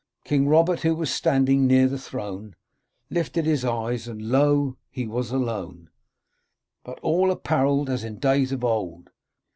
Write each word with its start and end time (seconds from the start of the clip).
'King 0.25 0.47
Robert, 0.47 0.79
who 0.79 0.95
was 0.95 1.13
standing 1.13 1.67
near 1.67 1.87
the 1.87 1.99
throne, 1.99 2.55
Lifted 3.11 3.45
his 3.45 3.63
eyes, 3.63 4.07
and 4.07 4.19
lo! 4.31 4.77
he 4.89 5.05
was 5.05 5.29
alone! 5.29 5.91
But 6.83 6.99
all 7.01 7.29
apparelled 7.29 7.87
as 7.87 8.03
in 8.03 8.17
days 8.17 8.51
of 8.51 8.63
old. 8.63 9.11